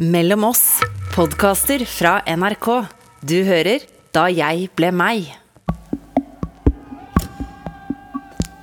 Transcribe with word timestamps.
Mellom 0.00 0.46
oss, 0.48 0.78
podkaster 1.12 1.82
fra 1.84 2.22
NRK. 2.24 2.66
Du 3.20 3.34
hører 3.44 3.82
Da 4.16 4.22
jeg 4.32 4.70
ble 4.72 4.88
meg. 4.96 5.26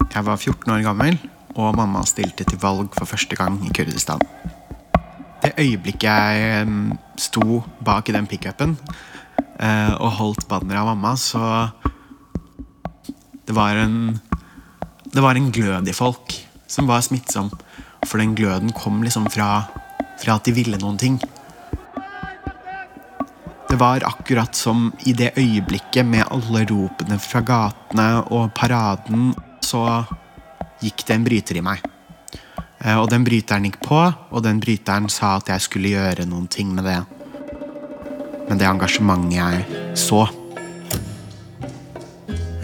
Jeg 0.10 0.26
var 0.26 0.40
14 0.42 0.74
år 0.74 0.82
gammel, 0.82 1.20
og 1.54 1.78
mamma 1.78 2.02
stilte 2.10 2.42
til 2.42 2.58
valg 2.58 2.90
for 2.98 3.06
første 3.06 3.38
gang 3.38 3.60
i 3.62 3.70
Kurdistan. 3.70 4.26
Det 5.44 5.54
øyeblikket 5.62 6.10
jeg 6.10 6.98
sto 7.22 7.62
bak 7.86 8.10
i 8.10 8.18
den 8.18 8.26
pickupen 8.26 8.74
eh, 9.62 9.94
og 9.94 10.18
holdt 10.18 10.50
banneret 10.50 10.82
av 10.82 10.90
mamma, 10.96 11.14
så 11.14 11.70
Det 13.46 13.54
var 13.54 13.78
en 13.78 14.20
Det 15.06 15.22
var 15.22 15.38
en 15.38 15.52
glød 15.52 15.88
i 15.88 15.94
folk 15.94 16.34
som 16.66 16.90
var 16.90 17.06
smittsom. 17.06 17.54
For 18.08 18.18
den 18.18 18.34
gløden 18.34 18.74
kom 18.74 19.04
liksom 19.04 19.30
fra, 19.30 19.68
fra 20.22 20.38
at 20.38 20.48
de 20.48 20.54
ville 20.56 20.80
noen 20.82 20.98
ting. 20.98 21.20
Det 23.68 23.76
var 23.76 24.04
akkurat 24.08 24.56
som 24.56 24.94
i 25.06 25.14
det 25.14 25.34
øyeblikket 25.38 26.06
med 26.06 26.26
alle 26.32 26.64
ropene 26.70 27.20
fra 27.20 27.42
gatene 27.44 28.08
og 28.32 28.54
paraden, 28.56 29.34
så 29.62 30.06
gikk 30.82 31.04
det 31.08 31.16
en 31.18 31.28
bryter 31.28 31.60
i 31.60 31.66
meg. 31.66 31.84
Eh, 32.80 32.96
Og 32.96 33.10
den 33.12 33.26
bryteren 33.28 33.68
gikk 33.68 33.82
på, 33.84 34.00
og 34.32 34.44
den 34.44 34.62
bryteren 34.64 35.10
sa 35.10 35.36
at 35.38 35.50
jeg 35.50 35.62
skulle 35.66 35.94
gjøre 35.94 36.26
noen 36.26 36.48
ting 36.48 36.74
med 36.74 36.86
det. 36.88 37.00
Med 38.48 38.60
det 38.62 38.68
engasjementet 38.70 39.36
jeg 39.36 39.98
så. 39.98 40.28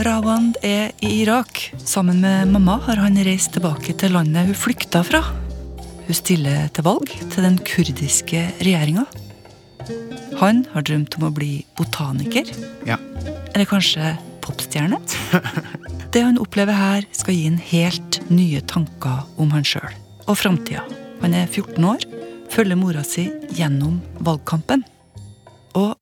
Rawand 0.03 0.57
er 0.63 0.91
i 1.01 1.21
Irak. 1.21 1.73
Sammen 1.77 2.21
med 2.21 2.47
mamma 2.47 2.79
har 2.87 3.03
han 3.03 3.19
reist 3.23 3.53
tilbake 3.53 3.93
til 3.93 4.15
landet 4.15 4.47
hun 4.47 4.55
flykta 4.57 5.03
fra. 5.03 5.42
Hun 6.07 6.17
stiller 6.17 6.67
til 6.75 6.83
valg 6.85 7.07
til 7.31 7.45
den 7.45 7.57
kurdiske 7.67 8.41
regjeringa. 8.63 9.05
Han 10.41 10.63
har 10.73 10.83
drømt 10.87 11.15
om 11.19 11.27
å 11.29 11.33
bli 11.35 11.65
botaniker, 11.77 12.47
Ja. 12.85 12.97
eller 13.53 13.65
kanskje 13.69 14.17
popstjerne. 14.43 14.99
Det 16.11 16.21
han 16.23 16.37
opplever 16.37 16.73
her, 16.75 17.05
skal 17.11 17.33
gi 17.33 17.45
en 17.47 17.57
helt 17.57 18.19
nye 18.29 18.61
tanker 18.61 19.23
om 19.39 19.49
han 19.55 19.63
sjøl 19.63 19.93
og 20.27 20.37
framtida. 20.37 20.83
Han 21.21 21.33
er 21.33 21.47
14 21.47 21.83
år, 21.87 22.03
følger 22.51 22.77
mora 22.77 23.03
si 23.03 23.29
gjennom 23.55 24.01
valgkampen. 24.19 24.83
Og 25.75 25.95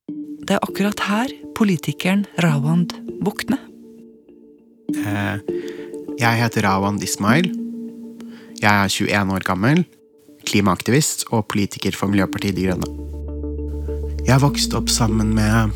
det 0.45 0.57
er 0.57 0.65
akkurat 0.65 0.99
her 1.07 1.29
politikeren 1.55 2.25
Rawand 2.41 2.93
våkner. 3.23 3.59
Eh, 4.97 5.37
Jeg 6.19 6.37
heter 6.41 6.61
Rawand 6.67 7.01
Ismail. 7.03 7.47
Jeg 8.61 8.69
er 8.69 8.91
21 8.93 9.31
år 9.33 9.41
gammel, 9.41 9.79
klimaaktivist 10.45 11.23
og 11.33 11.47
politiker 11.49 11.95
for 11.97 12.11
Miljøpartiet 12.11 12.53
De 12.53 12.67
Grønne. 12.67 12.89
Jeg 14.27 14.37
vokste 14.43 14.77
opp 14.77 14.91
sammen 14.93 15.31
med 15.33 15.71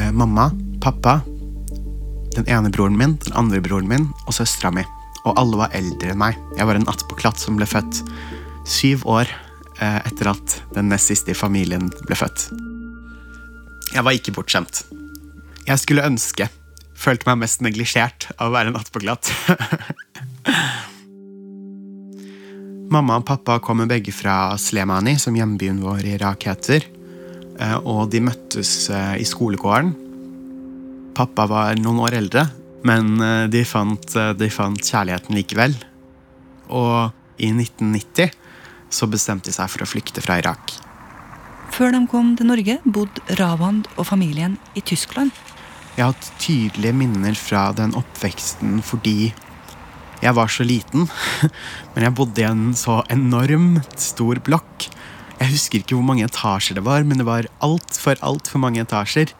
eh, 0.00 0.08
mamma, 0.08 0.46
pappa, 0.80 1.18
den 2.32 2.48
ene 2.48 2.70
broren 2.72 2.96
min, 2.96 3.18
den 3.26 3.36
andre 3.36 3.60
broren 3.60 3.90
min 3.90 4.06
og 4.24 4.32
søstera 4.38 4.72
mi. 4.72 4.86
Og 5.28 5.36
alle 5.36 5.58
var 5.60 5.76
eldre 5.76 6.14
enn 6.14 6.22
meg. 6.22 6.38
Jeg 6.56 6.64
var 6.70 6.80
en 6.80 6.88
attpåklatt 6.88 7.42
som 7.42 7.60
ble 7.60 7.68
født 7.68 8.00
syv 8.72 9.04
år 9.04 9.28
eh, 9.28 10.00
etter 10.08 10.32
at 10.32 10.56
den 10.72 10.88
nest 10.94 11.12
siste 11.12 11.34
i 11.34 11.36
familien 11.36 11.92
ble 12.08 12.16
født. 12.16 12.46
Jeg 13.92 14.00
var 14.00 14.16
ikke 14.16 14.32
bortskjemt. 14.38 14.86
Jeg 15.68 15.80
skulle 15.84 16.08
ønske 16.08 16.48
Følte 17.04 17.26
meg 17.26 17.40
mest 17.42 17.60
neglisjert 17.60 18.30
av 18.38 18.48
å 18.48 18.54
være 18.54 18.70
en 18.70 18.76
attpåklatt. 18.78 19.28
Mamma 22.92 23.16
og 23.16 23.24
pappa 23.26 23.56
kommer 23.64 23.88
begge 23.88 24.12
fra 24.12 24.54
Slemani, 24.60 25.16
som 25.18 25.34
hjembyen 25.36 25.80
vår 25.82 26.04
i 26.04 26.14
Irak 26.18 26.44
heter. 26.50 26.84
Eh, 27.58 27.76
Og 27.80 28.10
de 28.12 28.20
møttes 28.20 28.90
eh, 28.90 29.16
i 29.22 29.26
skolegården. 29.26 29.94
Pappa 31.14 31.46
var 31.48 31.78
noen 31.80 32.02
år 32.04 32.18
eldre, 32.18 32.46
men 32.84 33.16
eh, 33.22 33.46
de 33.48 33.64
fant, 33.64 34.16
de 34.36 34.50
fant 34.50 34.78
kjærligheten 34.78 35.36
likevel. 35.38 35.76
Og 36.68 37.10
i 37.38 37.50
1990 37.50 38.34
så 38.94 39.08
bestemte 39.10 39.50
de 39.50 39.56
seg 39.56 39.70
for 39.72 39.84
å 39.84 39.88
flykte 39.88 40.22
fra 40.22 40.38
Irak. 40.42 40.76
Før 41.74 41.90
de 41.96 42.04
kom 42.06 42.34
til 42.38 42.46
Norge, 42.52 42.78
bodde 42.84 43.38
Ravand 43.40 43.88
og 43.96 44.06
familien 44.06 44.58
i 44.78 44.82
Tyskland. 44.84 45.32
Jeg 45.96 46.04
har 46.04 46.12
hatt 46.12 46.28
tydelige 46.42 46.94
minner 46.94 47.34
fra 47.38 47.68
den 47.74 47.94
oppveksten 47.98 48.80
fordi 48.82 49.32
jeg 50.24 50.36
var 50.36 50.50
så 50.50 50.64
liten. 50.66 51.08
Men 51.94 52.06
jeg 52.06 52.16
bodde 52.16 52.42
i 52.42 52.48
en 52.48 52.72
så 52.78 53.02
enormt 53.12 54.00
stor 54.00 54.40
blokk. 54.44 54.88
Jeg 55.40 55.52
husker 55.52 55.82
ikke 55.82 55.98
hvor 55.98 56.06
mange 56.06 56.24
etasjer 56.24 56.78
det 56.78 56.84
var, 56.86 57.02
men 57.04 57.18
det 57.20 57.26
var 57.26 57.48
altfor, 57.64 58.14
altfor 58.24 58.62
mange 58.62 58.80
etasjer. 58.80 59.32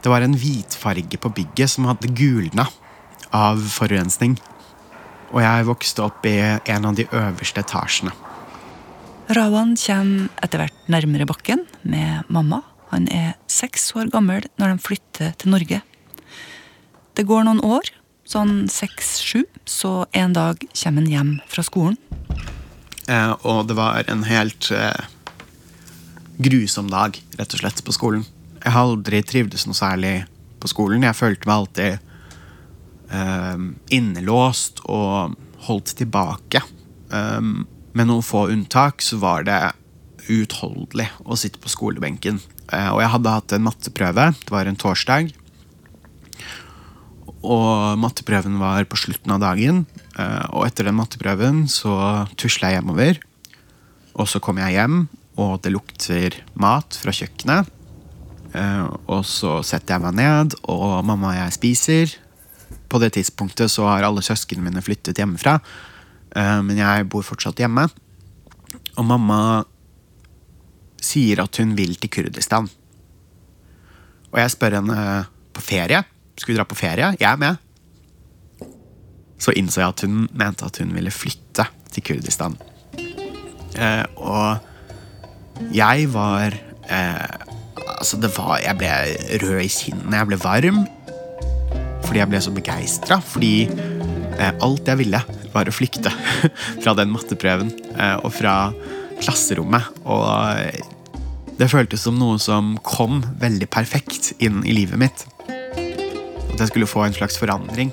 Det 0.00 0.12
var 0.12 0.22
en 0.22 0.36
hvitfarge 0.38 1.18
på 1.20 1.32
bygget 1.36 1.72
som 1.72 1.88
hadde 1.90 2.12
gulna 2.16 2.68
av 3.34 3.58
forurensning. 3.74 4.36
Og 5.34 5.42
jeg 5.42 5.66
vokste 5.66 6.04
opp 6.06 6.24
i 6.30 6.36
en 6.38 6.86
av 6.86 6.94
de 6.96 7.08
øverste 7.10 7.64
etasjene. 7.66 8.14
Rawan 9.34 9.74
kommer 9.80 10.30
etter 10.44 10.62
hvert 10.62 10.88
nærmere 10.92 11.26
bakken 11.28 11.64
med 11.82 12.30
mamma. 12.32 12.62
Han 12.92 13.10
er 13.10 13.34
seks 13.50 13.90
år 13.98 14.12
gammel 14.14 14.46
når 14.60 14.76
de 14.76 14.86
flytter 14.86 15.34
til 15.40 15.50
Norge. 15.56 15.82
Det 17.18 17.26
går 17.26 17.46
noen 17.46 17.62
år, 17.64 17.90
sånn 18.28 18.66
seks-sju, 18.72 19.44
så 19.64 20.06
en 20.12 20.36
dag 20.36 20.62
kommer 20.72 21.02
han 21.02 21.10
hjem 21.10 21.32
fra 21.50 21.64
skolen. 21.66 21.98
Eh, 23.08 23.32
og 23.44 23.68
det 23.68 23.76
var 23.76 24.08
en 24.08 24.24
helt 24.28 24.70
eh, 24.72 25.04
grusom 26.40 26.88
dag, 26.92 27.18
rett 27.38 27.56
og 27.56 27.62
slett, 27.62 27.84
på 27.84 27.94
skolen. 27.94 28.24
Jeg 28.62 28.72
har 28.72 28.88
aldri 28.88 29.20
trivdes 29.26 29.66
noe 29.68 29.76
særlig 29.76 30.14
på 30.62 30.70
skolen. 30.72 31.04
Jeg 31.04 31.18
følte 31.18 31.48
meg 31.48 31.56
alltid 31.60 31.98
eh, 33.12 33.64
innelåst 33.98 34.84
og 34.88 35.36
holdt 35.68 35.94
tilbake. 36.00 36.62
Um, 37.12 37.66
med 37.94 38.08
noen 38.08 38.24
få 38.26 38.48
unntak 38.50 39.04
så 39.04 39.20
var 39.22 39.44
det 39.46 39.60
uutholdelig 40.26 41.06
å 41.28 41.36
sitte 41.38 41.60
på 41.62 41.70
skolebenken. 41.72 42.40
Eh, 42.72 42.90
og 42.90 43.02
jeg 43.02 43.12
hadde 43.12 43.34
hatt 43.36 43.54
en 43.54 43.66
matteprøve. 43.66 44.30
Det 44.40 44.54
var 44.54 44.68
en 44.68 44.80
torsdag. 44.80 45.34
Og 47.44 47.98
matteprøven 48.00 48.56
var 48.60 48.86
på 48.88 48.96
slutten 48.96 49.34
av 49.34 49.40
dagen. 49.42 49.84
eh, 50.18 50.46
Og 50.52 50.66
etter 50.66 50.84
den 50.88 50.96
matteprøven 50.96 51.66
så 51.68 52.26
tusla 52.36 52.70
jeg 52.70 52.80
hjemover. 52.80 53.18
Og 54.16 54.26
så 54.30 54.40
kom 54.40 54.56
jeg 54.58 54.76
hjem, 54.78 55.08
og 55.36 55.60
det 55.62 55.72
lukter 55.74 56.36
mat 56.54 56.94
fra 56.94 57.12
kjøkkenet. 57.12 57.66
Eh, 58.54 58.86
Og 59.08 59.24
så 59.24 59.62
setter 59.64 59.94
jeg 59.94 60.02
meg 60.02 60.14
ned, 60.14 60.54
og 60.64 61.04
mamma 61.04 61.32
og 61.32 61.36
jeg 61.36 61.52
spiser. 61.52 62.16
På 62.88 62.98
det 63.00 63.12
tidspunktet 63.14 63.70
så 63.70 63.88
har 63.88 64.04
alle 64.04 64.22
søsknene 64.22 64.64
mine 64.70 64.82
flyttet 64.82 65.16
hjemmefra. 65.18 65.60
eh, 66.36 66.62
Men 66.62 66.76
jeg 66.76 67.08
bor 67.08 67.22
fortsatt 67.22 67.56
hjemme. 67.56 67.90
Og 68.96 69.04
mamma 69.04 69.64
sier 71.02 71.42
at 71.42 71.56
hun 71.56 71.74
vil 71.76 71.94
til 71.96 72.08
Kurdistan. 72.08 72.70
Og 74.32 74.38
jeg 74.38 74.50
spør 74.50 74.80
henne 74.80 75.26
på 75.52 75.60
ferie. 75.60 76.04
Skal 76.34 76.52
vi 76.52 76.58
dra 76.58 76.66
på 76.66 76.78
ferie? 76.78 77.14
Jeg 77.20 77.28
er 77.30 77.40
med. 77.40 77.60
Så 79.38 79.54
innså 79.58 79.82
jeg 79.82 79.92
at 79.92 80.04
hun 80.06 80.24
mente 80.34 80.66
at 80.66 80.78
hun 80.80 80.94
ville 80.94 81.12
flytte 81.14 81.66
til 81.94 82.06
Kurdistan. 82.06 82.56
Eh, 83.74 84.04
og 84.16 85.72
jeg 85.74 86.08
var 86.14 86.54
eh, 86.90 87.40
Altså, 87.84 88.16
det 88.16 88.30
var 88.36 88.58
Jeg 88.62 88.78
ble 88.78 88.90
rød 89.42 89.60
i 89.60 89.70
kinnene. 89.70 90.16
Jeg 90.16 90.28
ble 90.30 90.38
varm. 90.40 90.80
Fordi 92.04 92.20
jeg 92.20 92.30
ble 92.30 92.40
så 92.42 92.54
begeistra. 92.54 93.20
Fordi 93.22 93.68
eh, 93.68 94.52
alt 94.64 94.88
jeg 94.90 95.00
ville, 95.02 95.20
var 95.54 95.68
å 95.70 95.74
flykte 95.74 96.12
fra 96.82 96.96
den 96.98 97.12
matteprøven 97.14 97.70
eh, 97.94 98.16
og 98.22 98.32
fra 98.34 98.56
klasserommet. 99.20 100.02
Og 100.04 100.26
eh, 100.58 100.82
det 101.60 101.70
føltes 101.70 102.02
som 102.06 102.18
noe 102.18 102.40
som 102.42 102.74
kom 102.86 103.22
veldig 103.40 103.68
perfekt 103.70 104.32
inn 104.42 104.62
i 104.66 104.74
livet 104.74 105.00
mitt. 105.00 105.26
Jeg 106.64 106.72
skulle 106.72 106.88
få 106.88 107.02
en 107.04 107.16
slags 107.16 107.36
forandring. 107.36 107.90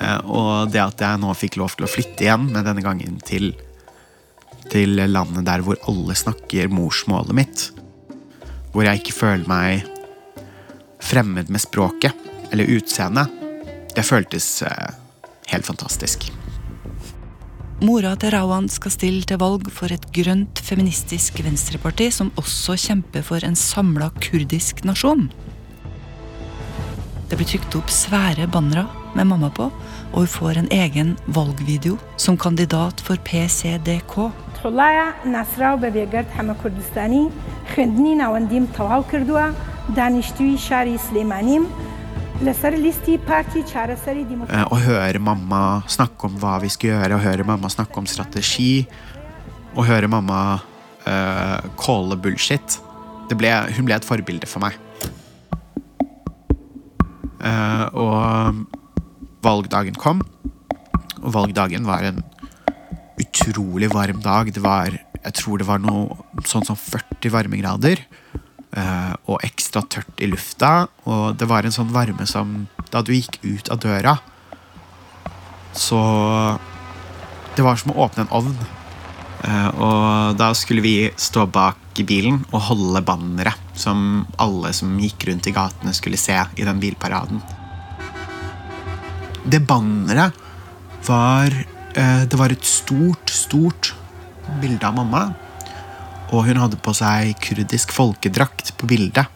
Eh, 0.00 0.20
Og 0.28 0.68
det 0.72 0.82
at 0.82 1.00
jeg 1.00 1.20
nå 1.22 1.32
fikk 1.32 1.56
lov 1.56 1.72
til 1.76 1.86
å 1.86 1.90
flytte 1.90 2.26
igjen, 2.26 2.50
men 2.52 2.66
denne 2.66 2.84
gangen 2.84 3.16
til, 3.24 3.54
til 4.68 5.00
landet 5.08 5.46
der 5.48 5.64
hvor 5.64 5.80
alle 5.88 6.16
snakker 6.18 6.68
morsmålet 6.68 7.32
mitt. 7.36 7.70
Hvor 8.74 8.84
jeg 8.84 9.00
ikke 9.00 9.16
føler 9.16 9.48
meg 9.48 9.88
fremmed 11.04 11.48
med 11.48 11.62
språket 11.62 12.12
eller 12.52 12.68
utseendet. 12.76 13.32
Det 13.94 14.04
føltes 14.04 14.48
eh, 14.66 14.90
helt 15.52 15.64
fantastisk. 15.64 16.28
Mora 17.84 18.12
til 18.16 18.30
Rawan 18.32 18.68
skal 18.70 18.92
stille 18.94 19.26
til 19.28 19.40
valg 19.40 19.66
for 19.72 19.92
et 19.92 20.04
grønt, 20.14 20.60
feministisk 20.62 21.40
venstreparti 21.44 22.10
som 22.12 22.30
også 22.40 22.76
kjemper 22.80 23.24
for 23.26 23.44
en 23.44 23.56
samla 23.58 24.12
kurdisk 24.20 24.84
nasjon. 24.86 25.26
Det 27.34 27.40
blir 27.40 27.48
trykt 27.50 27.74
opp 27.74 27.88
svære 27.90 28.44
bannere 28.46 28.84
med 29.18 29.26
mamma 29.26 29.48
på, 29.50 29.64
og 29.66 30.18
hun 30.20 30.28
får 30.30 30.58
en 30.60 30.68
egen 30.70 31.08
valgvideo 31.34 31.96
som 32.14 32.36
kandidat 32.38 33.00
for 33.02 33.18
PCDK. 33.26 34.12
Eh, 44.46 44.70
å 44.70 44.80
høre 44.86 45.18
mamma 45.18 45.82
snakke 45.90 46.30
om 46.30 46.38
hva 46.38 46.62
vi 46.62 46.70
skal 46.70 46.92
gjøre, 46.92 47.18
å 47.18 47.24
høre 47.26 47.50
mamma 47.50 47.74
snakke 47.80 47.98
om 47.98 48.06
strategi, 48.14 48.86
å 49.74 49.82
høre 49.82 50.06
mamma 50.06 50.40
uh, 51.02 51.58
calle 51.82 52.14
bullshit 52.14 52.78
det 53.28 53.36
ble, 53.40 53.50
Hun 53.74 53.90
ble 53.90 53.98
et 53.98 54.06
forbilde 54.06 54.46
for 54.46 54.62
meg. 54.62 54.83
Eh, 57.44 57.86
og 57.92 58.64
valgdagen 59.44 59.96
kom, 60.00 60.22
og 61.20 61.32
valgdagen 61.34 61.84
var 61.88 62.06
en 62.08 62.22
utrolig 63.20 63.90
varm 63.92 64.22
dag. 64.24 64.50
Det 64.54 64.62
var, 64.64 64.96
jeg 65.20 65.36
tror 65.40 65.60
det 65.60 65.68
var 65.68 65.82
noe 65.82 66.44
sånn 66.48 66.64
som 66.66 66.78
40 66.78 67.32
varmegrader. 67.34 68.04
eh, 68.74 69.12
og 69.30 69.38
ekstra 69.46 69.84
tørt 69.86 70.18
i 70.18 70.26
lufta. 70.26 70.88
Og 71.06 71.36
det 71.38 71.46
var 71.46 71.62
en 71.62 71.74
sånn 71.74 71.92
varme 71.94 72.26
som 72.26 72.66
da 72.90 73.02
du 73.02 73.12
gikk 73.14 73.38
ut 73.44 73.70
av 73.70 73.78
døra, 73.78 74.18
så 75.74 76.58
Det 77.54 77.62
var 77.62 77.76
som 77.76 77.92
å 77.92 78.00
åpne 78.02 78.24
en 78.24 78.32
ovn. 78.34 78.56
Eh, 79.44 79.68
og 79.76 80.38
da 80.40 80.50
skulle 80.56 80.84
vi 80.84 81.10
stå 81.20 81.44
bak 81.52 82.00
i 82.00 82.06
bilen 82.06 82.40
og 82.50 82.64
holde 82.70 83.02
bannere 83.04 83.52
som 83.76 84.24
alle 84.40 84.72
som 84.76 84.96
gikk 85.00 85.28
rundt 85.28 85.48
i 85.50 85.54
gatene, 85.54 85.92
skulle 85.94 86.20
se 86.20 86.36
i 86.56 86.66
den 86.66 86.80
bilparaden. 86.80 87.42
Det 89.44 89.60
banneret 89.68 90.40
var 91.04 91.52
eh, 91.52 92.22
Det 92.24 92.38
var 92.40 92.50
et 92.50 92.64
stort, 92.64 93.28
stort 93.28 93.92
bilde 94.60 94.86
av 94.86 94.96
mamma. 94.96 95.26
Og 96.32 96.48
hun 96.48 96.58
hadde 96.58 96.80
på 96.80 96.94
seg 96.96 97.36
kurdisk 97.44 97.92
folkedrakt 97.92 98.72
på 98.80 98.88
bildet. 98.88 99.28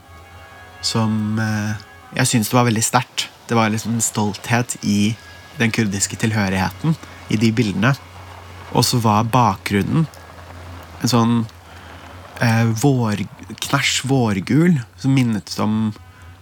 Som 0.81 1.39
eh, 1.43 1.77
jeg 2.17 2.31
syns 2.31 2.49
det 2.49 2.57
var 2.57 2.69
veldig 2.71 2.85
sterkt. 2.87 3.29
Det 3.49 3.57
var 3.57 3.69
liksom 3.73 3.99
en 3.99 4.05
stolthet 4.05 4.79
i 4.83 5.15
den 5.59 5.73
kurdiske 5.75 6.17
tilhørigheten 6.17 6.97
i 7.29 7.37
de 7.37 7.53
bildene. 7.53 7.93
Og 8.77 8.85
så 8.85 9.01
var 9.03 9.29
bakgrunnen 9.33 10.07
en 10.99 11.11
sånn 11.11 11.35
eh, 12.43 12.67
vår, 12.83 13.23
knæsj 13.69 14.03
vårgul 14.11 14.81
som 14.99 15.15
minnet 15.15 15.55
om 15.63 15.93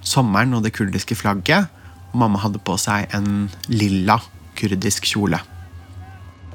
sommeren 0.06 0.56
og 0.56 0.64
det 0.64 0.74
kurdiske 0.76 1.18
flagget. 1.18 1.68
Og 2.12 2.18
mamma 2.22 2.40
hadde 2.42 2.62
på 2.64 2.78
seg 2.80 3.10
en 3.16 3.50
lilla 3.68 4.18
kurdisk 4.56 5.06
kjole. 5.10 5.40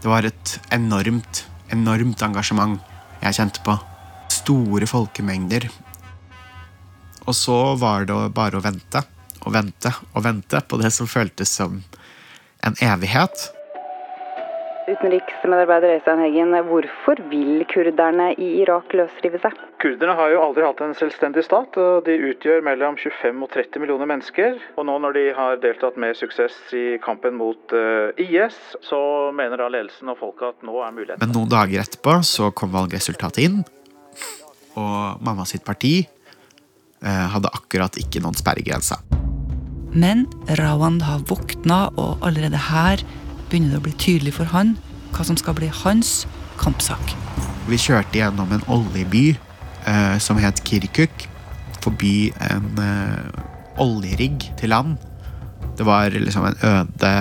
Det 0.02 0.10
var 0.10 0.26
et 0.26 0.58
enormt, 0.74 1.46
enormt 1.70 2.24
engasjement 2.26 2.80
jeg 3.22 3.38
kjente 3.38 3.62
på. 3.66 3.78
Store 4.34 4.88
folkemengder. 4.90 5.70
Og 7.30 7.36
så 7.38 7.58
var 7.78 8.08
det 8.10 8.18
bare 8.34 8.58
å 8.58 8.66
vente 8.66 9.04
og 9.42 9.54
vente 9.54 9.92
og 10.14 10.24
vente 10.26 10.62
på 10.66 10.78
det 10.82 10.90
som 10.94 11.10
føltes 11.10 11.54
som 11.62 11.80
en 12.66 12.78
evighet. 12.82 13.50
Utenriksmedarbeider 14.90 15.94
Øystein 15.96 16.20
Heggen, 16.24 16.56
hvorfor 16.66 17.20
vil 17.30 17.66
kurderne 17.70 18.32
i 18.34 18.48
Irak 18.64 18.94
løsrive 18.98 19.38
seg? 19.44 19.54
Kurderne 19.82 20.16
har 20.18 20.32
jo 20.34 20.40
aldri 20.42 20.66
hatt 20.66 20.82
en 20.82 20.96
selvstendig 20.98 21.44
stat, 21.46 21.78
og 21.78 22.08
de 22.08 22.16
utgjør 22.32 22.64
mellom 22.66 22.98
25 22.98 23.44
og 23.46 23.52
30 23.54 23.84
millioner 23.84 24.10
mennesker. 24.10 24.58
Og 24.82 24.88
nå 24.90 24.98
når 25.04 25.18
de 25.20 25.26
har 25.38 25.62
deltatt 25.62 26.00
med 26.02 26.18
suksess 26.18 26.58
i 26.74 26.86
kampen 27.04 27.38
mot 27.38 27.78
eh, 27.78 28.26
IS, 28.26 28.58
så 28.82 29.30
mener 29.38 29.62
da 29.62 29.70
ledelsen 29.70 30.10
og 30.10 30.18
folket 30.24 30.50
at 30.56 30.66
nå 30.66 30.82
er 30.82 30.98
muligheten 30.98 31.22
Men 31.28 31.36
noen 31.38 31.54
dager 31.54 31.86
etterpå 31.86 32.18
så 32.26 32.50
kom 32.50 32.74
valgresultatet 32.74 33.46
inn, 33.46 33.62
og 34.82 35.22
mamma 35.22 35.46
sitt 35.46 35.66
parti 35.68 36.00
eh, 36.02 37.26
hadde 37.36 37.54
akkurat 37.54 38.02
ikke 38.02 38.24
noen 38.26 38.40
sperregrense. 38.40 38.98
Men 39.92 40.24
Rawand 40.58 41.04
har 41.04 41.22
våkna, 41.28 41.84
og 42.00 42.24
allerede 42.26 42.58
her 42.72 43.04
begynner 43.52 43.76
det 43.76 43.82
å 43.82 43.86
bli 43.90 43.96
tydelig 44.00 44.38
for 44.40 44.50
han 44.54 44.78
hva 45.12 45.26
som 45.28 45.38
skal 45.40 45.58
bli 45.58 45.68
hans 45.82 46.24
kampsak. 46.62 47.14
Vi 47.68 47.80
kjørte 47.80 48.20
gjennom 48.22 48.52
en 48.56 48.64
oljeby 48.72 49.34
eh, 49.34 50.18
som 50.24 50.40
het 50.42 50.64
Kirkuk, 50.68 51.28
forbi 51.84 52.32
en 52.48 52.80
eh, 52.80 53.82
oljerigg 53.82 54.46
til 54.60 54.72
land. 54.72 54.96
Det 55.78 55.88
var 55.88 56.14
liksom 56.14 56.46
en 56.48 56.60
øde 56.68 57.14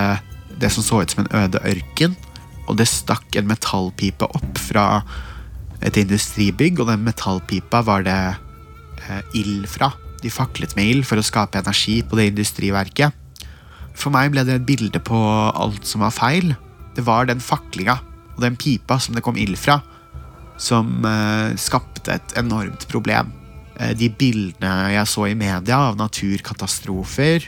Det 0.61 0.69
som 0.69 0.83
så 0.83 1.01
ut 1.01 1.09
som 1.09 1.23
en 1.23 1.31
øde 1.33 1.57
ørken. 1.65 2.15
Og 2.69 2.77
det 2.77 2.85
stakk 2.87 3.35
en 3.35 3.47
metallpipe 3.49 4.27
opp 4.29 4.59
fra 4.61 5.01
et 5.81 5.97
industribygg, 5.97 6.79
og 6.79 6.91
den 6.91 7.01
metallpipa 7.01 7.81
var 7.81 8.05
det 8.05 8.19
eh, 9.09 9.39
ild 9.39 9.65
fra. 9.65 9.89
De 10.21 10.29
faklet 10.29 10.75
med 10.77 10.85
ild 10.85 11.07
for 11.09 11.17
å 11.17 11.25
skape 11.25 11.57
energi 11.57 12.03
på 12.05 12.19
det 12.19 12.27
industriverket. 12.29 13.17
For 13.97 14.13
meg 14.13 14.31
ble 14.33 14.45
det 14.47 14.59
et 14.59 14.67
bilde 14.67 15.01
på 15.03 15.17
alt 15.17 15.87
som 15.87 16.03
var 16.05 16.15
feil. 16.15 16.53
Det 16.95 17.03
var 17.07 17.27
den 17.29 17.43
faklinga 17.43 17.99
og 18.35 18.43
den 18.43 18.57
pipa 18.59 18.97
som 19.01 19.15
det 19.15 19.23
kom 19.25 19.37
ild 19.39 19.57
fra, 19.59 19.79
som 20.61 21.05
eh, 21.07 21.53
skapte 21.59 22.15
et 22.15 22.35
enormt 22.39 22.87
problem. 22.91 23.31
Eh, 23.77 23.93
de 23.97 24.09
bildene 24.09 24.91
jeg 24.95 25.09
så 25.09 25.27
i 25.29 25.37
media 25.37 25.79
av 25.89 25.99
naturkatastrofer, 25.99 27.47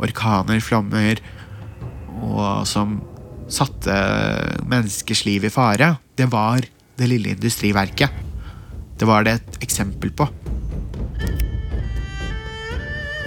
orkaner, 0.00 0.60
flommer, 0.64 1.20
og 2.20 2.66
som 2.68 2.98
satte 3.50 3.94
menneskers 4.70 5.24
liv 5.26 5.46
i 5.48 5.52
fare, 5.52 5.94
det 6.16 6.28
var 6.30 6.64
det 7.00 7.08
lille 7.08 7.34
industriverket. 7.34 8.12
Det 9.00 9.08
var 9.08 9.24
det 9.24 9.38
et 9.38 9.62
eksempel 9.64 10.12
på. 10.12 10.28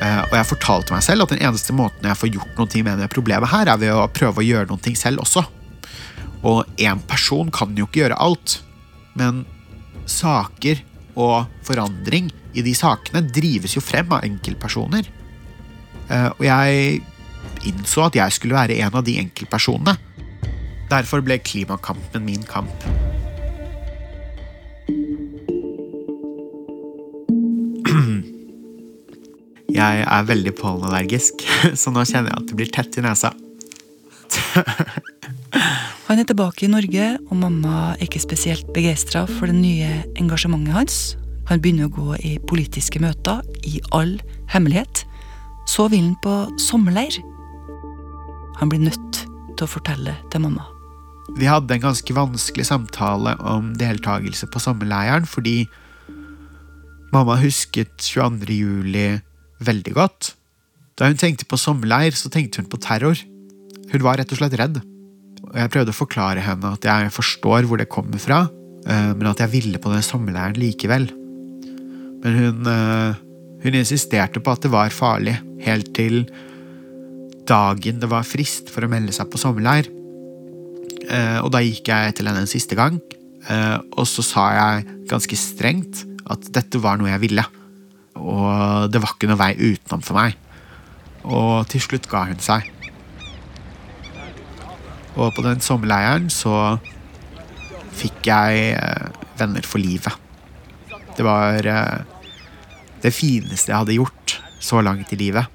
Eh, 0.04 0.22
Og 0.28 0.36
jeg 0.36 0.50
fortalte 0.50 0.96
meg 0.96 1.04
selv 1.06 1.26
at 1.26 1.34
den 1.34 1.44
eneste 1.46 1.76
måten 1.76 2.08
jeg 2.10 2.20
får 2.20 2.34
gjort 2.36 2.60
noe 2.60 2.84
med 2.84 3.00
det 3.00 3.10
problemet 3.14 3.52
her, 3.54 3.70
er 3.72 3.80
ved 3.80 3.94
å 3.96 4.08
prøve 4.12 4.42
å 4.44 4.48
gjøre 4.48 4.70
noe 4.72 4.96
selv 5.00 5.24
også. 5.24 5.46
Og 6.44 6.66
én 6.78 7.00
person 7.08 7.52
kan 7.52 7.72
jo 7.78 7.88
ikke 7.88 8.04
gjøre 8.04 8.20
alt. 8.20 8.58
Men 9.16 9.46
saker 10.10 10.82
og 11.16 11.48
forandring 11.64 12.32
i 12.58 12.64
de 12.66 12.74
sakene 12.76 13.22
drives 13.24 13.78
jo 13.78 13.82
frem 13.82 14.12
av 14.12 14.26
enkeltpersoner. 14.28 15.08
Eh, 16.10 16.30
Og 16.36 16.44
jeg 16.44 17.02
innså 17.64 18.08
at 18.08 18.16
jeg 18.16 18.36
skulle 18.36 18.58
være 18.58 18.80
en 18.84 18.96
av 19.00 19.04
de 19.06 19.18
enkeltpersonene. 19.22 19.96
Derfor 20.90 21.24
ble 21.24 21.40
klimakampen 21.40 22.26
min 22.26 22.44
kamp. 22.44 22.84
Jeg 29.84 30.04
er 30.08 30.28
veldig 30.28 30.54
pollenallergisk, 30.56 31.42
så 31.82 31.92
nå 31.92 32.06
kjenner 32.08 32.32
jeg 32.32 32.40
at 32.40 32.48
det 32.52 32.60
blir 32.60 32.72
tett 32.72 33.00
i 33.00 33.04
nesa. 33.04 33.34
Han 36.08 36.20
er 36.22 36.28
tilbake 36.30 36.66
i 36.66 36.72
Norge, 36.72 37.08
og 37.32 37.40
mamma 37.42 37.94
er 37.96 38.06
ikke 38.06 38.22
spesielt 38.22 38.68
begeistra 38.76 39.26
for 39.28 39.50
det 39.50 39.58
nye 39.58 39.90
engasjementet 40.20 40.76
hans. 40.76 40.98
Han 41.50 41.60
begynner 41.64 41.90
å 41.90 41.96
gå 41.96 42.18
i 42.24 42.36
politiske 42.48 43.02
møter 43.04 43.42
i 43.68 43.82
all 43.96 44.16
hemmelighet. 44.54 45.04
Så 45.68 45.88
vil 45.92 46.06
han 46.06 46.16
på 46.24 46.36
sommerleir. 46.62 47.18
Han 48.60 48.72
blir 48.72 48.84
nødt 48.86 49.24
til 49.24 49.66
å 49.66 49.72
fortelle 49.72 50.16
til 50.32 50.44
mamma. 50.46 50.68
Vi 51.40 51.48
hadde 51.48 51.76
en 51.76 51.86
ganske 51.88 52.16
vanskelig 52.16 52.68
samtale 52.68 53.36
om 53.48 53.74
deltakelse 53.80 54.48
på 54.52 54.62
sommerleiren, 54.64 55.28
fordi 55.28 55.66
mamma 57.16 57.40
husket 57.42 57.96
22. 58.00 58.60
juli 58.60 59.08
veldig 59.66 59.94
godt. 59.96 60.34
Da 61.00 61.10
hun 61.10 61.18
tenkte 61.18 61.48
på 61.50 61.58
sommerleir, 61.58 62.14
så 62.18 62.30
tenkte 62.30 62.62
hun 62.62 62.70
på 62.70 62.80
terror. 62.82 63.18
Hun 63.92 64.06
var 64.06 64.20
rett 64.20 64.32
og 64.34 64.40
slett 64.40 64.58
redd. 64.60 64.80
Og 65.44 65.56
jeg 65.60 65.72
prøvde 65.74 65.94
å 65.94 65.98
forklare 65.98 66.44
henne 66.44 66.74
at 66.78 66.86
jeg 66.88 67.12
forstår 67.14 67.68
hvor 67.70 67.82
det 67.82 67.90
kommer 67.92 68.22
fra, 68.22 68.46
eh, 68.88 69.12
men 69.14 69.30
at 69.30 69.42
jeg 69.44 69.54
ville 69.54 69.82
på 69.82 69.92
den 69.92 70.06
sommerleiren 70.06 70.58
likevel. 70.60 71.10
Men 72.24 72.38
hun, 72.40 72.68
eh, 72.68 73.16
hun 73.66 73.80
insisterte 73.80 74.40
på 74.40 74.54
at 74.54 74.62
det 74.62 74.72
var 74.72 74.94
farlig, 74.94 75.36
helt 75.66 75.94
til 75.94 76.26
dagen 77.46 78.00
det 78.00 78.10
var 78.10 78.24
frist 78.24 78.70
for 78.72 78.86
å 78.86 78.92
melde 78.92 79.12
seg 79.12 79.30
på 79.30 79.42
sommerleir. 79.42 79.90
Eh, 81.10 81.40
Og 81.44 81.52
da 81.52 81.60
gikk 81.60 81.88
jeg 81.92 82.16
til 82.16 82.28
henne 82.28 82.46
en 82.46 82.48
siste 82.48 82.76
gang, 82.76 83.02
og 83.98 84.06
så 84.08 84.24
sa 84.24 84.44
jeg 84.56 84.86
ganske 85.12 85.36
strengt 85.36 86.06
at 86.32 86.46
dette 86.56 86.80
var 86.80 86.96
noe 86.96 87.10
jeg 87.12 87.20
ville. 87.20 87.44
Og 88.20 88.92
det 88.94 89.02
var 89.02 89.16
ikke 89.16 89.30
noe 89.32 89.42
vei 89.42 89.54
utenom 89.58 90.04
for 90.06 90.18
meg. 90.20 90.38
Og 91.24 91.68
til 91.72 91.84
slutt 91.84 92.10
ga 92.12 92.26
hun 92.30 92.42
seg. 92.44 92.68
Og 95.14 95.30
på 95.36 95.44
den 95.46 95.62
sommerleiren 95.62 96.30
så 96.34 96.78
fikk 97.94 98.26
jeg 98.30 98.74
eh, 98.74 99.10
venner 99.38 99.66
for 99.68 99.82
livet. 99.82 100.16
Det 101.14 101.26
var 101.26 101.66
eh, 101.70 102.00
det 103.04 103.14
fineste 103.14 103.70
jeg 103.72 103.78
hadde 103.84 103.98
gjort 104.00 104.38
så 104.64 104.82
langt 104.82 105.12
i 105.14 105.20
livet. 105.20 105.46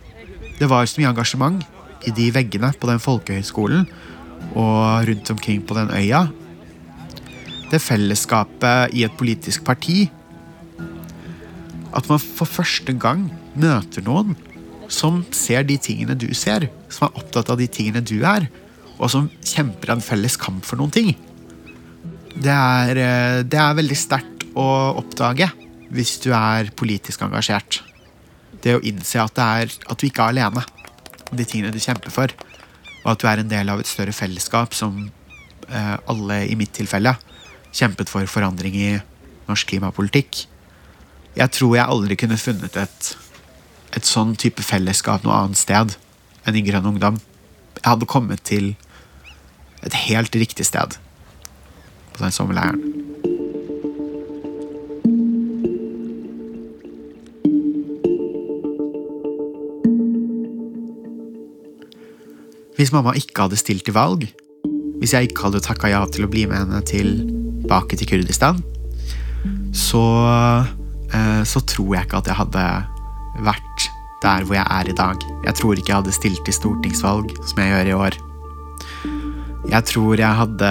Det 0.58 0.68
var 0.70 0.86
så 0.86 1.00
mye 1.00 1.10
engasjement 1.10 1.64
i 2.06 2.14
de 2.14 2.28
veggene 2.34 2.70
på 2.78 2.90
den 2.90 3.02
folkehøyskolen 3.02 3.88
og 4.54 5.08
rundt 5.08 5.30
omkring 5.34 5.64
på 5.66 5.74
den 5.74 5.90
øya. 5.90 6.28
det 7.70 7.82
fellesskapet 7.84 8.94
i 8.96 9.02
et 9.04 9.12
politisk 9.12 9.64
parti. 9.64 10.08
At 11.98 12.06
man 12.10 12.20
for 12.22 12.46
første 12.46 12.94
gang 12.94 13.26
møter 13.58 14.04
noen 14.06 14.36
som 14.92 15.20
ser 15.34 15.66
de 15.68 15.76
tingene 15.82 16.16
du 16.16 16.30
ser, 16.36 16.68
som 16.88 17.08
er 17.08 17.20
opptatt 17.20 17.50
av 17.52 17.58
de 17.60 17.66
tingene 17.68 18.00
du 18.04 18.22
er, 18.24 18.48
og 18.98 19.10
som 19.12 19.28
kjemper 19.44 19.92
en 19.92 20.04
felles 20.04 20.38
kamp 20.40 20.64
for 20.66 20.80
noen 20.80 20.94
ting. 20.94 21.12
Det 22.38 22.54
er, 22.54 22.96
eh, 22.96 23.42
det 23.42 23.58
er 23.58 23.76
veldig 23.78 23.98
sterkt 23.98 24.46
å 24.58 24.96
oppdage 24.98 25.50
hvis 25.92 26.18
du 26.24 26.32
er 26.32 26.70
politisk 26.76 27.22
engasjert. 27.24 27.82
Det 28.62 28.76
å 28.76 28.82
innse 28.82 29.20
at, 29.22 29.38
er, 29.38 29.68
at 29.68 29.98
du 29.98 30.06
ikke 30.08 30.24
er 30.24 30.34
alene 30.34 30.64
om 31.30 31.36
de 31.36 31.44
tingene 31.44 31.72
du 31.72 31.80
kjemper 31.82 32.12
for, 32.14 32.32
og 33.04 33.12
at 33.12 33.22
du 33.22 33.28
er 33.30 33.42
en 33.42 33.50
del 33.50 33.68
av 33.70 33.80
et 33.80 33.90
større 33.90 34.14
fellesskap 34.16 34.74
som 34.76 35.10
eh, 35.68 35.96
alle 36.08 36.42
i 36.48 36.56
mitt 36.58 36.74
tilfelle 36.76 37.14
kjempet 37.72 38.10
for 38.10 38.26
forandring 38.30 38.76
i 38.76 38.90
norsk 39.48 39.74
klimapolitikk. 39.74 40.46
Jeg 41.38 41.54
tror 41.54 41.76
jeg 41.76 41.86
aldri 41.86 42.16
kunne 42.18 42.36
funnet 42.40 42.76
et, 42.80 43.08
et 43.94 44.06
sånn 44.06 44.34
type 44.34 44.62
fellesskap 44.66 45.22
noe 45.22 45.36
annet 45.36 45.60
sted 45.60 45.94
enn 46.42 46.56
i 46.58 46.64
Grønn 46.66 46.88
Ungdom. 46.90 47.20
Jeg 47.78 47.86
hadde 47.86 48.08
kommet 48.10 48.42
til 48.48 48.72
et 49.86 49.94
helt 50.08 50.34
riktig 50.34 50.66
sted 50.66 50.96
på 52.16 52.24
den 52.24 52.34
sommerleiren. 52.34 52.82
Hvis 62.78 62.92
mamma 62.94 63.14
ikke 63.18 63.46
hadde 63.46 63.58
stilt 63.58 63.86
til 63.86 63.94
valg, 63.94 64.26
hvis 64.98 65.14
jeg 65.14 65.30
ikke 65.30 65.48
hadde 65.48 65.62
takka 65.62 65.90
ja 65.90 66.02
til 66.10 66.26
å 66.26 66.30
bli 66.30 66.44
med 66.50 66.64
henne 66.64 66.82
tilbake 66.86 67.98
til 67.98 68.10
Kurdistan, 68.10 68.58
så, 69.74 70.02
så 71.48 71.60
tror 71.64 71.94
jeg 71.94 72.04
ikke 72.04 72.18
at 72.20 72.28
jeg 72.28 72.36
hadde 72.36 72.64
vært 73.46 73.86
der 74.22 74.44
hvor 74.46 74.56
jeg 74.58 74.66
er 74.66 74.90
i 74.90 74.96
dag. 74.96 75.22
Jeg 75.46 75.54
tror 75.58 75.78
ikke 75.78 75.92
jeg 75.92 76.00
hadde 76.02 76.16
stilt 76.16 76.42
til 76.46 76.56
stortingsvalg 76.56 77.32
som 77.46 77.62
jeg 77.62 77.70
gjør 77.72 77.90
i 77.90 77.96
år. 77.96 78.18
Jeg 79.68 79.84
tror 79.90 80.18
jeg 80.18 80.40
hadde 80.40 80.70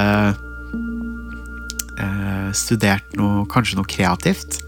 eh, 2.02 2.50
studert 2.58 3.18
noe, 3.20 3.46
kanskje 3.52 3.80
noe 3.80 3.90
kreativt. 3.90 4.60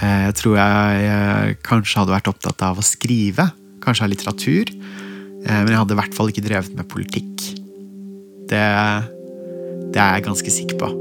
Eh, 0.00 0.22
jeg 0.28 0.38
tror 0.40 0.58
jeg 0.58 1.10
eh, 1.10 1.54
kanskje 1.66 2.02
hadde 2.02 2.16
vært 2.16 2.30
opptatt 2.30 2.66
av 2.66 2.80
å 2.80 2.86
skrive, 2.86 3.48
kanskje 3.84 4.06
av 4.06 4.12
litteratur. 4.12 4.72
Eh, 4.74 5.60
men 5.60 5.72
jeg 5.72 5.80
hadde 5.80 5.96
i 5.96 6.00
hvert 6.02 6.18
fall 6.18 6.30
ikke 6.32 6.46
drevet 6.46 6.76
med 6.78 6.90
politikk. 6.90 7.48
Det, 8.50 8.66
det 9.94 10.02
er 10.02 10.18
jeg 10.18 10.26
ganske 10.28 10.54
sikker 10.58 10.78
på. 10.82 10.92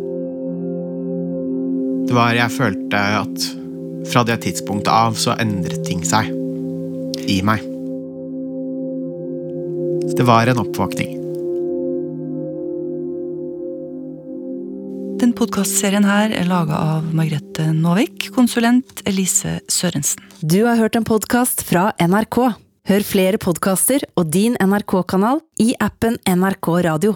Det 2.03 2.15
var 2.15 2.35
Jeg 2.35 2.51
følte 2.53 2.99
at 3.23 3.45
fra 4.11 4.23
det 4.27 4.41
tidspunktet 4.45 4.91
av 4.93 5.17
så 5.19 5.35
endret 5.39 5.85
ting 5.87 6.03
seg 6.07 6.29
i 7.29 7.41
meg. 7.45 7.63
Det 10.13 10.25
var 10.27 10.47
en 10.47 10.61
oppvåkning. 10.61 11.19
Den 15.23 15.31
podkastserien 15.37 16.03
her 16.03 16.33
er 16.35 16.49
laga 16.49 16.75
av 16.75 17.05
Margrethe 17.15 17.69
Nåvik, 17.71 18.27
konsulent 18.35 19.01
Elise 19.07 19.61
Sørensen. 19.71 20.25
Du 20.41 20.65
har 20.67 20.75
hørt 20.75 20.97
en 20.99 21.07
podkast 21.07 21.63
fra 21.63 21.91
NRK. 22.01 22.39
Hør 22.89 23.05
flere 23.07 23.39
podkaster 23.39 24.03
og 24.19 24.27
din 24.35 24.57
NRK-kanal 24.59 25.39
i 25.63 25.71
appen 25.79 26.19
NRK 26.27 26.73
Radio. 26.83 27.15